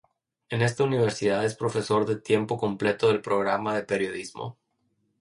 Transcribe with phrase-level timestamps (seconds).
[0.49, 4.57] En esta universidad es profesor de tiempo completo del programa de Periodismo.